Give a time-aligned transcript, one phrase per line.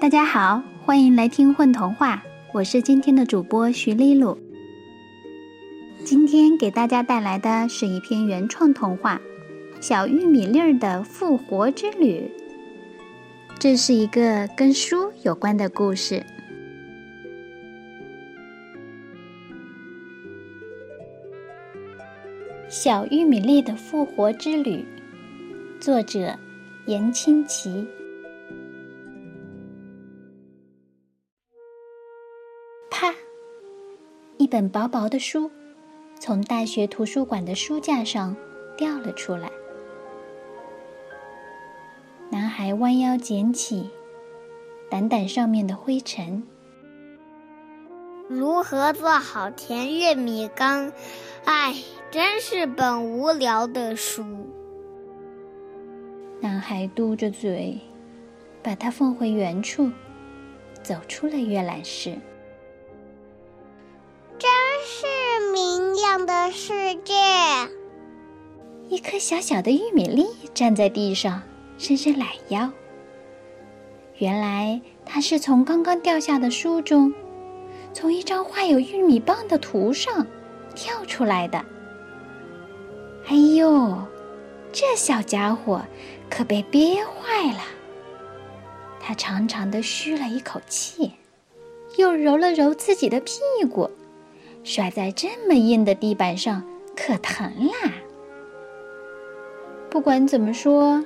[0.00, 2.22] 大家好，欢迎来听混童话，
[2.54, 4.38] 我是今天的主播徐丽露。
[6.04, 9.20] 今天给大家带来的是一篇原创童话
[9.82, 12.20] 《小玉米粒儿的复活之旅》。
[13.58, 16.24] 这是一个跟书有关的故事。
[22.68, 24.84] 小玉米粒的复活之旅，
[25.80, 26.38] 作者
[26.86, 27.84] 严清奇。
[34.50, 35.50] 本薄薄的书
[36.18, 38.34] 从大学图书馆的书架上
[38.76, 39.50] 掉了出来。
[42.30, 43.90] 男孩弯腰捡起，
[44.90, 46.42] 掸掸上面的灰尘。
[48.28, 50.92] 如何做好甜玉米羹？
[51.44, 51.74] 唉。
[52.10, 54.24] 真是本无聊的书。
[56.40, 57.78] 男孩嘟着嘴，
[58.62, 59.92] 把它放回原处，
[60.82, 62.16] 走出了阅览室。
[66.26, 67.14] 的世界。
[68.88, 71.42] 一颗小小的玉米粒站在地上，
[71.76, 72.70] 伸伸懒腰。
[74.16, 77.12] 原来它是从刚刚掉下的书中，
[77.92, 80.26] 从一张画有玉米棒的图上
[80.74, 81.64] 跳出来的。
[83.26, 83.98] 哎呦，
[84.72, 85.82] 这小家伙
[86.30, 87.60] 可被憋坏了。
[89.00, 91.12] 他长长的吁了一口气，
[91.96, 93.38] 又揉了揉自己的屁
[93.70, 93.90] 股，
[94.64, 96.62] 摔在这么硬的地板上
[96.96, 97.92] 可疼啦。
[99.90, 101.04] 不管怎么说，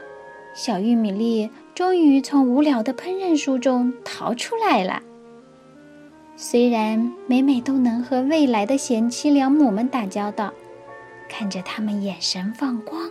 [0.55, 5.03] 小玉米粒终于从无聊的烹饪书中逃出来了。
[6.36, 10.53] 虽然每每都能和未来的贤妻良母们打交道。
[11.28, 13.11] 看着他们眼神放光，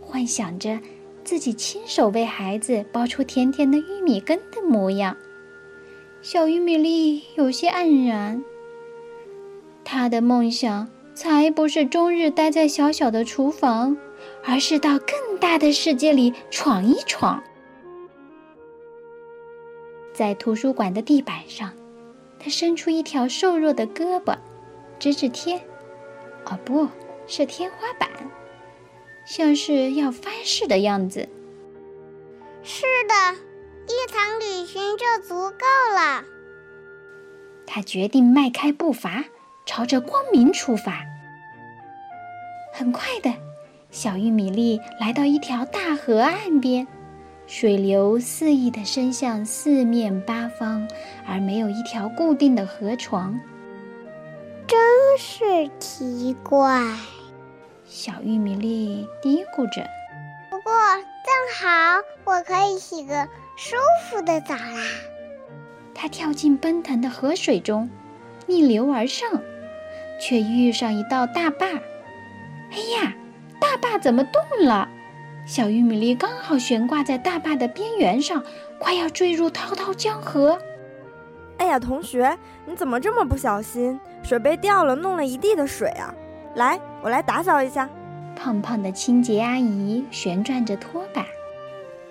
[0.00, 0.80] 幻想着
[1.22, 5.16] 自己亲手为孩子剥出甜甜的玉米根的模样，
[6.22, 8.42] 小玉米粒有些黯然。
[9.88, 13.96] 他的梦想才不是终日待在小小的厨房，
[14.44, 17.40] 而是到更大的世界里闯一闯。
[20.12, 21.72] 在图书馆的地板上，
[22.40, 24.36] 他伸出一条瘦弱的胳膊，
[24.98, 25.60] 指指天，
[26.46, 26.88] 哦不。
[27.28, 28.08] 是天花板，
[29.26, 31.28] 像是要发誓的样子。
[32.62, 33.36] 是的，
[33.88, 36.22] 一场旅行就足够了。
[37.66, 39.24] 他决定迈开步伐，
[39.66, 41.04] 朝着光明出发。
[42.72, 43.34] 很快的，
[43.90, 46.86] 小玉米粒来到一条大河岸边，
[47.46, 50.88] 水流肆意地伸向四面八方，
[51.26, 53.40] 而没有一条固定的河床。
[54.66, 54.78] 真
[55.18, 56.82] 是奇怪。
[57.84, 59.86] 小玉米粒嘀咕着
[60.50, 63.76] ：“不过正好，我可以洗个舒
[64.10, 64.82] 服的澡啦。”
[65.94, 67.88] 它跳进奔腾的河水中，
[68.46, 69.40] 逆流而上，
[70.20, 71.66] 却遇上一道大坝。
[71.66, 73.14] 哎呀，
[73.60, 74.88] 大坝怎么动了？
[75.46, 78.42] 小玉米粒刚好悬挂在大坝的边缘上，
[78.78, 80.58] 快要坠入滔滔江河。
[81.58, 83.98] 哎呀，同学，你怎么这么不小心？
[84.22, 86.12] 水杯掉了，弄了一地的水啊！
[86.56, 87.88] 来，我来打扫一下。
[88.34, 91.24] 胖胖的清洁阿姨旋转着拖把，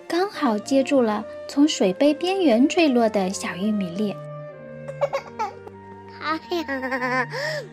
[0.07, 4.15] 刚好接住了从水杯边缘坠落的小玉米粒。
[6.35, 7.27] 呀，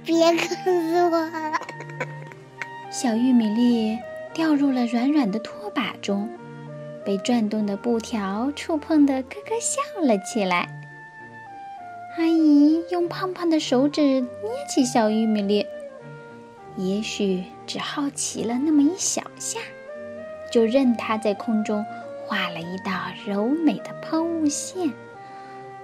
[0.05, 1.31] 别磕死我！
[2.91, 3.99] 小玉米粒
[4.35, 6.29] 掉入了软软的拖把中，
[7.05, 10.69] 被转动的布条触碰的咯咯笑了起来。
[12.19, 14.31] 阿姨用胖胖的手指捏
[14.69, 15.67] 起小玉米粒。
[16.77, 19.61] 也许只好奇了那么一小下，
[20.51, 21.85] 就任它在空中
[22.27, 22.93] 画了一道
[23.27, 24.91] 柔美的抛物线。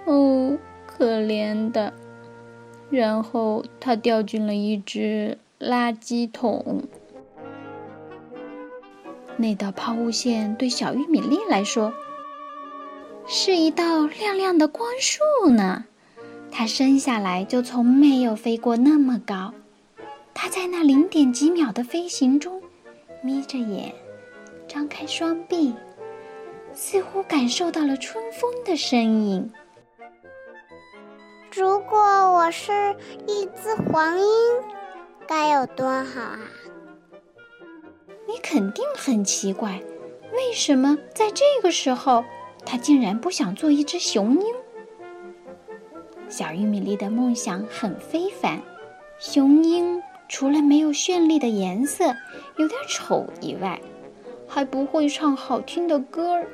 [0.06, 0.56] 哦，
[0.86, 1.92] 可怜的！
[2.90, 6.82] 然后它掉进了一只垃圾桶。
[9.36, 11.92] 那道抛物线对小玉米粒来说，
[13.26, 15.84] 是一道亮亮的光束呢。
[16.50, 19.54] 它生下来就从没有飞过那么高。
[20.34, 22.62] 它在那零点几秒的飞行中，
[23.22, 23.92] 眯着眼，
[24.66, 25.74] 张开双臂，
[26.72, 29.50] 似乎感受到了春风的身影。
[31.50, 32.94] 如果我是
[33.26, 34.26] 一只黄莺，
[35.26, 36.40] 该有多好啊！
[38.26, 39.80] 你肯定很奇怪，
[40.32, 42.24] 为什么在这个时候，
[42.66, 44.54] 他竟然不想做一只雄鹰？
[46.28, 48.60] 小玉米粒的梦想很非凡，
[49.18, 50.02] 雄鹰。
[50.30, 52.14] 除了没有绚丽的颜色，
[52.58, 53.80] 有点丑以外，
[54.46, 56.46] 还不会唱好听的歌儿。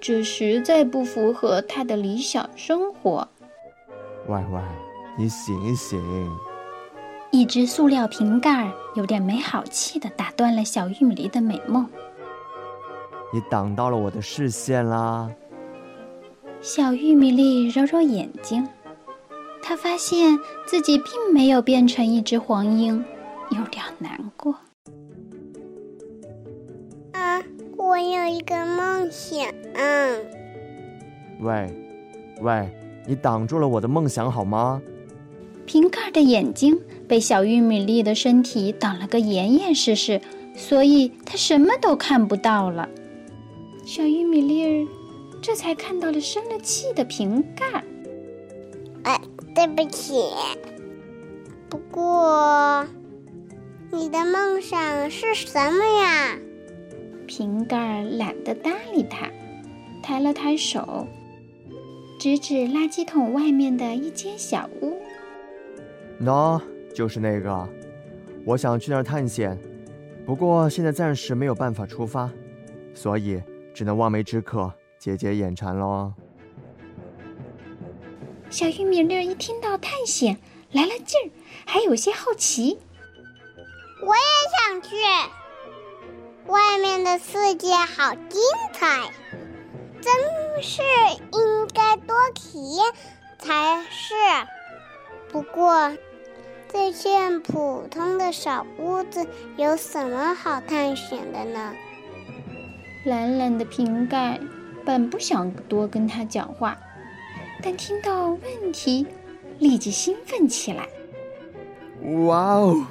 [0.00, 3.28] 这实在不符合他的理想生活。
[4.32, 4.62] 歪歪，
[5.18, 6.00] 你醒一醒！
[7.30, 11.86] 一只塑料瓶盖有点没好气的打断了小玉米粒的美梦。
[13.30, 15.30] 你挡到了我的视线啦！
[16.62, 18.66] 小玉米粒揉揉眼睛，
[19.62, 23.04] 他发现自己并没有变成一只黄莺，
[23.50, 24.54] 有点难过。
[27.12, 27.42] 啊，
[27.76, 29.46] 我有一个梦想。
[31.40, 31.74] 喂，
[32.40, 32.70] 喂，
[33.06, 34.80] 你挡住了我的梦想好吗？
[35.64, 40.20] 瓶盖的眼睛被小玉米粒的身体挡了个严严实实，
[40.56, 42.88] 所以它什么都看不到了。
[43.84, 44.88] 小玉米粒儿
[45.40, 47.84] 这才看到了生了气的瓶盖。
[49.04, 49.20] 哎，
[49.54, 50.14] 对不起。
[51.68, 52.86] 不过，
[53.90, 56.36] 你的梦想是什么呀？
[57.26, 59.30] 瓶盖懒得搭理他，
[60.02, 61.06] 抬了抬手，
[62.22, 64.96] 指指垃圾桶外面的一间小屋。
[66.20, 66.62] 喏，
[66.94, 67.68] 就是那个。
[68.46, 69.58] 我想去那儿探险，
[70.24, 72.30] 不过现在暂时没有办法出发，
[72.94, 73.42] 所以。
[73.74, 76.12] 只能望梅止渴，解解眼馋喽。
[78.50, 80.38] 小玉米粒一听到探险
[80.70, 81.26] 来了劲儿，
[81.66, 82.78] 还有些好奇。
[84.00, 84.22] 我也
[84.54, 84.94] 想去，
[86.46, 88.40] 外面的世界好精
[88.72, 89.10] 彩，
[90.02, 90.82] 真是
[91.32, 92.84] 应该多体验
[93.38, 94.14] 才是。
[95.30, 95.96] 不过，
[96.70, 99.26] 这间普通的小屋子
[99.56, 101.72] 有什么好探险的呢？
[103.04, 104.38] 懒懒的瓶盖
[104.84, 106.76] 本不想多跟他讲话，
[107.62, 109.06] 但听到问题，
[109.58, 110.88] 立即兴奋起来。
[112.26, 112.84] 哇哦！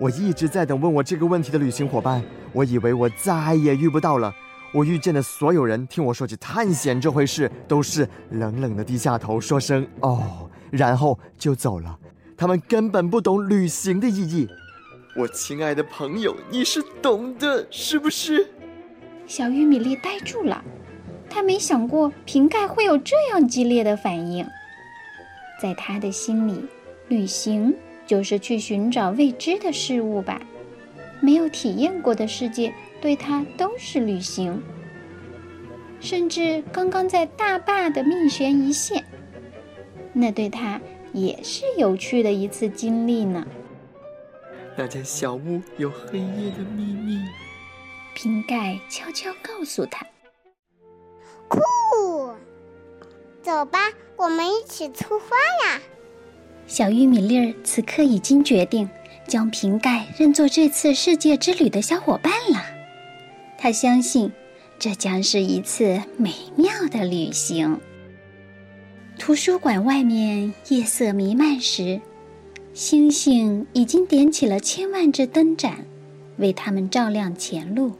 [0.00, 4.34] 我一直在等问我这个问题的旅行伙伴，我以为我再也遇不到了。
[4.76, 11.98] 我遇见的所有人，听我说起探险这回事，都是冷冷的低下头，说声“哦”，然后就走了。
[12.36, 14.46] 他们根本不懂旅行的意义。
[15.16, 18.48] 我亲爱的朋友，你是懂的，是不是？
[19.26, 20.62] 小玉米粒呆住了，
[21.30, 24.46] 他没想过瓶盖会有这样激烈的反应。
[25.58, 26.66] 在他的心里，
[27.08, 27.74] 旅行
[28.06, 30.38] 就是去寻找未知的事物吧。
[31.22, 32.74] 没有体验过的世界，
[33.06, 34.60] 对他都是旅行。
[36.00, 39.04] 甚至刚刚在大坝的命悬一线，
[40.12, 40.80] 那对他
[41.12, 43.46] 也是有趣的一次经历呢。
[44.76, 47.20] 那间小屋有黑夜的秘密。
[48.16, 50.04] 瓶盖悄悄告诉他
[51.46, 51.60] ：“酷，
[53.40, 53.78] 走吧，
[54.16, 55.36] 我们一起出发
[55.68, 55.80] 呀！”
[56.66, 58.90] 小玉米粒儿此刻已经决定
[59.28, 62.75] 将瓶盖认作这次世界之旅的小伙伴了。
[63.66, 64.30] 他相信
[64.78, 67.80] 这将是一次美妙的旅行。
[69.18, 72.00] 图书馆外面夜色弥漫时，
[72.74, 75.84] 星星已经点起了千万只灯盏，
[76.36, 77.90] 为他们照亮前路。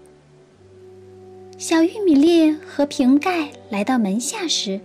[1.59, 4.81] 小玉米粒和瓶盖来到门下时，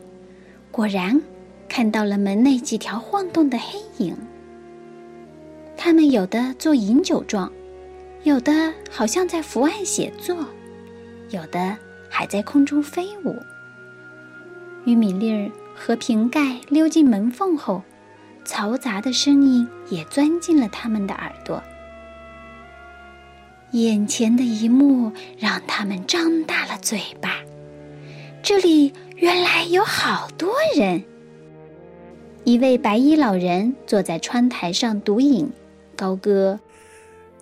[0.72, 1.22] 果然
[1.70, 4.18] 看到了门内几条晃动的黑影。
[5.78, 7.54] 他们有的做饮酒状，
[8.24, 10.36] 有的好像在伏案写作，
[11.32, 11.78] 有的
[12.10, 13.42] 还在空中飞舞。
[14.86, 17.84] 玉米粒儿和瓶盖溜进门缝后，
[18.46, 21.62] 嘈杂的声音也钻进了他们的耳朵。
[23.72, 27.38] 眼前的一幕让他们张大了嘴巴。
[28.44, 31.04] 这里原来有好多人。
[32.44, 35.50] 一位白衣老人坐在窗台上独饮，
[35.96, 36.60] 高歌：“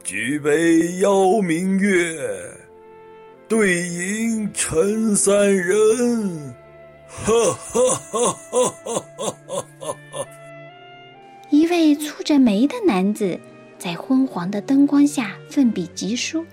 [0.03, 2.59] 举杯邀明月，
[3.50, 6.53] 对饮陈三人，
[7.08, 10.27] 哈哈哈哈哈哈！
[11.50, 13.39] 一位蹙着眉的男子
[13.79, 16.46] 在昏黄的灯光下奋笔疾书。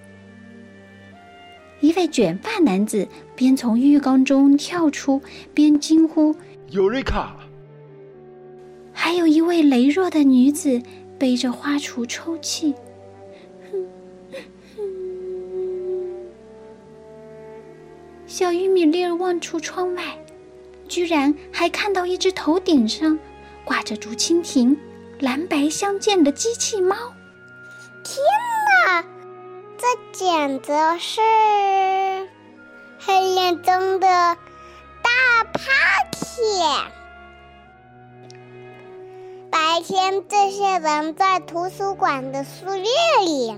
[1.81, 5.21] 一位卷发男子边从浴缸中跳出
[5.53, 6.35] 边惊呼
[6.73, 7.37] ：“尤瑞卡！”
[8.95, 10.81] 还有一位羸弱的女子
[11.19, 12.75] 背着花锄抽泣。
[18.39, 20.03] 小玉米粒儿望出窗外，
[20.89, 23.19] 居然还看到一只头顶上
[23.65, 24.77] 挂着竹蜻蜓。
[25.21, 26.95] 蓝白相间的机器猫，
[28.05, 28.19] 天
[28.85, 29.03] 哪，
[29.79, 31.23] 这简直是
[32.99, 36.93] 黑夜中的大 party！
[39.51, 42.85] 白天这些人在图书馆的书页
[43.25, 43.57] 里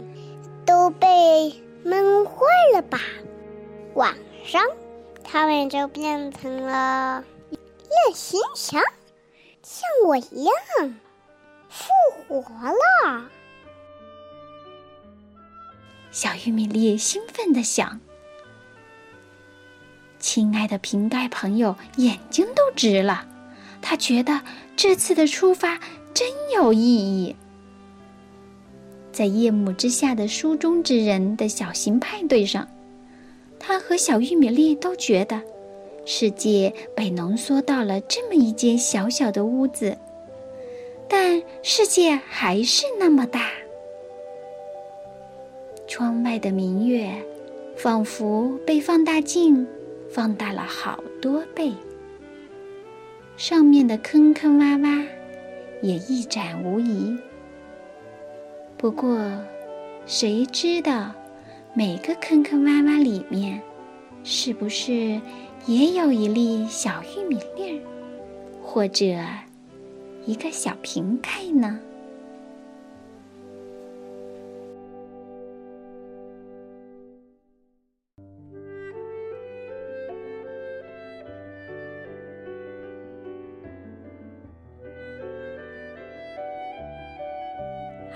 [0.65, 2.33] 都被闷坏
[2.75, 3.01] 了吧？
[3.95, 4.15] 晚
[4.49, 4.63] 上，
[5.23, 7.23] 他们就变成了
[7.83, 8.81] 夜行侠，
[9.63, 10.55] 像我一样
[11.69, 13.29] 复活了。
[16.11, 18.01] 小玉米粒兴奋地想
[20.19, 23.29] ：“亲爱的瓶盖朋友，眼睛都直了。
[23.83, 24.41] 他觉得
[24.75, 25.79] 这次的出发
[26.15, 27.37] 真有意义。”
[29.13, 32.67] 在夜幕之下的书中之人的小型派对上，
[33.59, 35.43] 他和小玉米粒都觉得，
[36.05, 39.97] 世界被浓缩到了这么一间小小的屋子，
[41.09, 43.51] 但世界还是那么大。
[45.87, 47.11] 窗外的明月，
[47.77, 49.67] 仿佛被放大镜
[50.11, 51.73] 放大了好多倍。
[53.37, 55.07] 上面的坑坑洼洼，
[55.81, 57.17] 也一展无遗。
[58.77, 59.19] 不过，
[60.07, 61.13] 谁知道
[61.75, 63.61] 每个坑坑洼洼里面，
[64.25, 65.21] 是不是
[65.67, 67.83] 也有一粒小玉米粒儿，
[68.63, 69.05] 或者
[70.27, 71.79] 一个小瓶盖呢？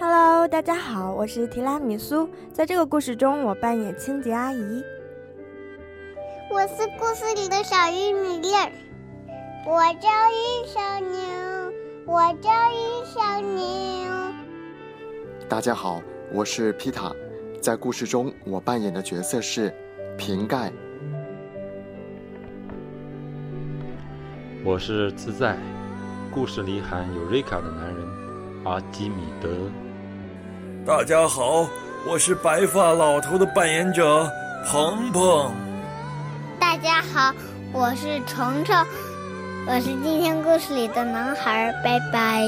[0.05, 2.29] ？Hello，大家好，我是提拉米苏。
[2.53, 4.83] 在这个故事中，我扮演清洁阿姨。
[6.51, 8.69] 我是故事里的小玉米粒儿。
[9.65, 11.73] 我叫玉小牛，
[12.05, 14.35] 我叫玉小牛。
[15.49, 17.13] 大家好，我是皮塔。
[17.61, 19.73] 在故事中，我扮演的角色是
[20.19, 20.73] 瓶盖。
[24.65, 25.57] 我是自在。
[26.35, 29.49] 故事里喊尤瑞卡的男人阿基米德。
[30.85, 31.69] 大家好，
[32.05, 34.29] 我是白发老头的扮演者
[34.67, 35.55] 鹏鹏。
[36.59, 37.33] 大家好，
[37.73, 38.77] 我是虫虫，
[39.69, 42.43] 我是今天故事里的男孩，拜拜。